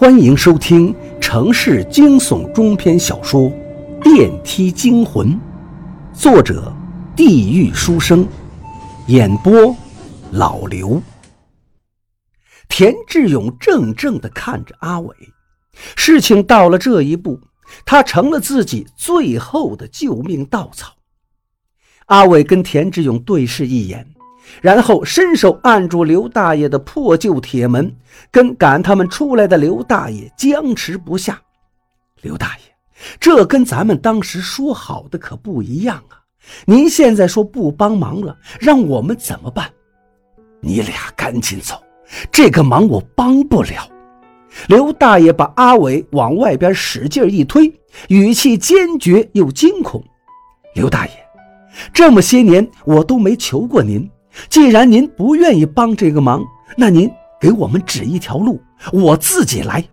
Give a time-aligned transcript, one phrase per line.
[0.00, 3.50] 欢迎收听城市惊悚中篇小说
[4.00, 5.32] 《电梯惊魂》，
[6.14, 6.72] 作者：
[7.16, 8.24] 地狱书生，
[9.08, 9.74] 演播：
[10.30, 11.02] 老刘。
[12.68, 15.16] 田志勇怔怔地看着阿伟，
[15.96, 17.40] 事情到了这一步，
[17.84, 20.92] 他成了自己最后的救命稻草。
[22.06, 24.06] 阿伟跟田志勇对视一眼。
[24.60, 27.94] 然后伸手按住刘大爷的破旧铁门，
[28.30, 31.40] 跟赶他们出来的刘大爷僵持不下。
[32.22, 32.74] 刘大爷，
[33.20, 36.18] 这跟咱们当时说好的可不一样啊！
[36.64, 39.70] 您现在说不帮忙了，让我们怎么办？
[40.60, 41.80] 你俩赶紧走，
[42.32, 43.88] 这个忙我帮不了。
[44.66, 47.72] 刘大爷把阿伟往外边使劲一推，
[48.08, 50.02] 语气坚决又惊恐
[50.74, 51.12] ：“刘大爷，
[51.92, 54.10] 这么些年我都没求过您。”
[54.48, 56.44] 既然您不愿意帮这个忙，
[56.76, 57.10] 那您
[57.40, 58.60] 给我们指一条路，
[58.92, 59.84] 我自己来。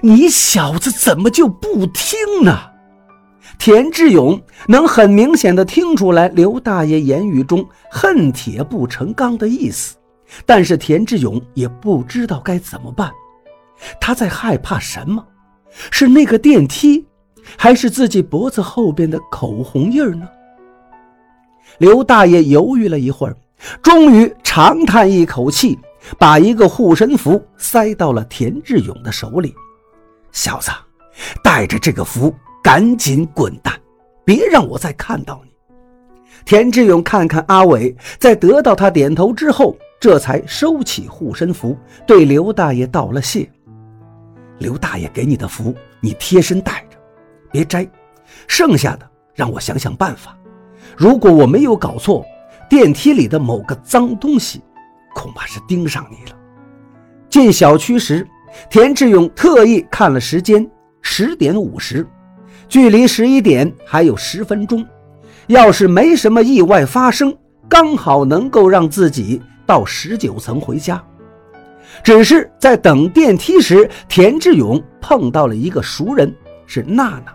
[0.00, 2.58] 你小子怎么就不听呢？
[3.58, 9.96] 田志勇能很明显的听出来刘大爷言语中恨铁不成钢的意思，
[10.46, 13.10] 但是田志勇也不知道该怎么办。
[14.00, 15.24] 他在害怕什么？
[15.90, 17.04] 是那个电梯，
[17.56, 20.28] 还是自己脖子后边的口红印儿呢？
[21.78, 23.36] 刘大爷犹豫了一会儿，
[23.82, 25.78] 终于长叹一口气，
[26.18, 29.54] 把一个护身符塞到了田志勇的手里。
[30.32, 30.70] 小子，
[31.42, 33.74] 带着这个符赶紧滚蛋，
[34.24, 35.52] 别让我再看到你。
[36.44, 41.76] 田志勇看看阿伟，在得到他点头之后，这才收起护身符，
[42.06, 43.48] 对刘大爷道了谢。
[44.58, 46.96] 刘大爷给你的符，你贴身带着，
[47.50, 47.88] 别摘，
[48.48, 50.36] 剩下的让我想想办法。
[50.96, 52.24] 如果我没有搞错，
[52.68, 54.62] 电梯里的某个脏东西，
[55.14, 56.36] 恐怕是盯上你了。
[57.28, 58.26] 进小区时，
[58.68, 60.68] 田志勇特意看了时间，
[61.00, 62.06] 十点五十，
[62.68, 64.86] 距离十一点还有十分钟。
[65.48, 67.34] 要是没什么意外发生，
[67.68, 71.02] 刚好能够让自己到十九层回家。
[72.02, 76.34] 只是在等电梯时，田志勇碰到了一个熟人，
[76.66, 77.34] 是娜娜。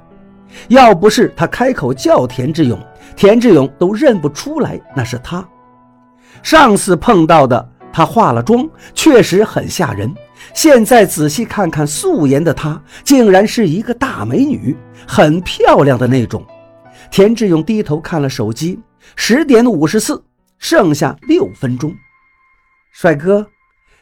[0.69, 2.79] 要不是他开口叫田志勇，
[3.17, 5.45] 田志勇都认不出来那是他。
[6.43, 10.13] 上次碰到的他化了妆，确实很吓人。
[10.53, 16.45] 现在仔细看看素颜的她，竟然是一个大美女，很漂亮的那种。
[17.09, 18.79] 田志勇低头看了手机，
[19.15, 20.23] 十点五十四，
[20.59, 21.91] 剩下六分钟。
[22.91, 23.47] 帅哥，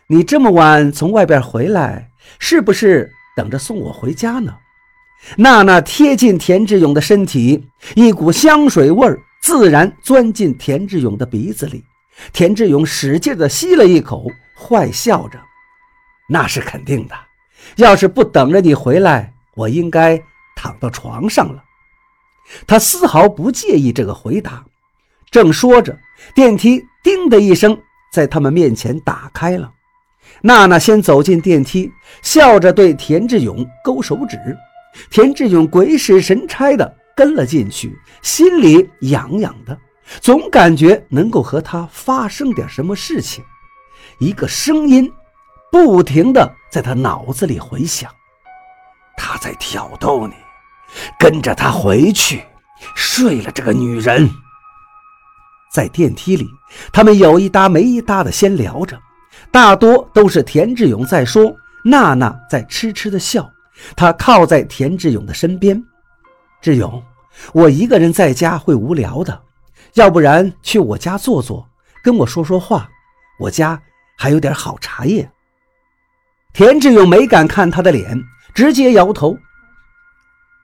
[0.08, 4.54] 你这么晚从外边回来，是不是等着送我回家呢？
[5.38, 11.84] 娜娜贴近田志勇的身体，一股香水味儿自然钻进田志勇的鼻子里。
[12.32, 15.40] 田志勇使劲地吸了一口，坏笑着
[16.30, 17.16] ：“那是肯定的。
[17.76, 20.22] 要是不等着你回来，我应该
[20.56, 21.64] 躺到床上了。”
[22.68, 24.64] 他丝毫不介意这个回答。
[25.32, 25.98] 正说着，
[26.34, 27.78] 电梯“叮”的一声
[28.14, 29.72] 在他们面前打开了。
[30.42, 34.38] 娜娜先走进电梯，笑着对田志勇勾手指。
[35.10, 39.78] 田志勇鬼使神差的跟了进去，心里痒痒的，
[40.22, 43.44] 总感觉能够和他发生点什么事情。
[44.20, 45.12] 一个声音
[45.72, 48.10] 不停的在他脑子里回响
[49.18, 50.34] ：“他在挑逗你，
[51.20, 52.44] 跟着他回去，
[52.96, 54.30] 睡了这个女人。”
[55.74, 56.48] 在电梯里，
[56.94, 58.98] 他们有一搭没一搭的先聊着，
[59.52, 63.52] 大多都是田志勇在说，娜娜在痴痴的笑。
[63.96, 65.82] 他靠在田志勇的身边，
[66.62, 67.04] 志勇，
[67.54, 69.42] 我一个人在家会无聊的，
[69.94, 71.68] 要不然去我家坐坐，
[72.04, 72.90] 跟我说说话。
[73.38, 73.82] 我家
[74.18, 75.30] 还有点好茶叶。
[76.54, 79.38] 田志勇没敢看他的脸，直接摇头。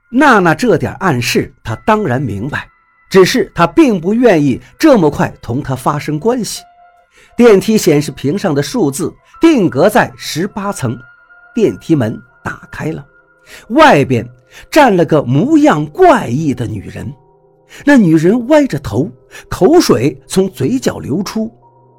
[0.09, 2.69] 娜娜这点暗示，他当然明白，
[3.09, 6.61] 只是他并不愿意这么快同他发生关系。
[7.35, 10.97] 电梯显示屏上的数字定格在十八层，
[11.53, 12.21] 电梯门。
[12.43, 13.05] 打开了，
[13.69, 14.27] 外边
[14.69, 17.11] 站了个模样怪异的女人。
[17.85, 19.09] 那女人歪着头，
[19.49, 21.51] 口水从嘴角流出。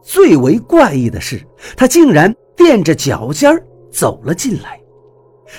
[0.03, 1.41] 最为怪异的是，
[1.77, 3.51] 她竟然垫着脚尖
[3.91, 4.81] 走了进来，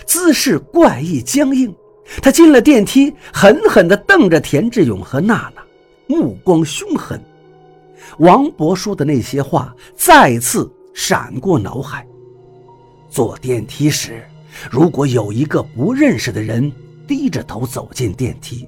[0.05, 1.73] 姿势怪异僵硬。
[2.21, 5.63] 她进了电梯，狠狠地瞪着田志勇和娜娜，
[6.07, 7.19] 目光凶狠。
[8.19, 12.05] 王博说的那些话再次闪过脑海。
[13.09, 14.21] 坐电梯时。
[14.69, 16.71] 如果有一个不认识的人
[17.07, 18.67] 低着头走进电梯，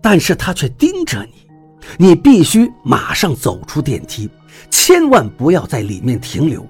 [0.00, 4.28] 但是他却盯着你，你必须马上走出电梯，
[4.70, 6.66] 千万不要在里面停留。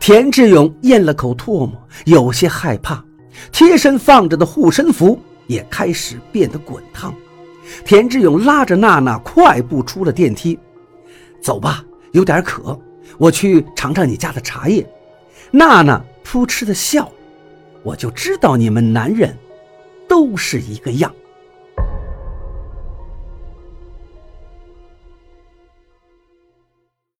[0.00, 1.72] 田志勇咽了口唾沫，
[2.04, 3.04] 有些害怕，
[3.52, 7.14] 贴身放着的护身符也开始变得滚烫。
[7.84, 10.58] 田志勇拉着娜娜快步出了电梯，
[11.40, 12.78] 走吧，有点渴，
[13.18, 14.86] 我去尝尝你家的茶叶。
[15.50, 17.10] 娜娜扑哧的笑，
[17.86, 19.32] 我就知道你们男人
[20.08, 21.14] 都是一个样。